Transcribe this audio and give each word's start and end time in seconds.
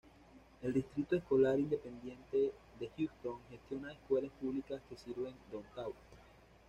El 0.63 0.73
Distrito 0.73 1.15
Escolar 1.15 1.59
Independiente 1.59 2.51
de 2.79 2.89
Houston 2.97 3.35
gestiona 3.51 3.93
escuelas 3.93 4.31
públicas 4.39 4.81
que 4.89 4.97
sirven 4.97 5.35
Downtown. 5.51 5.93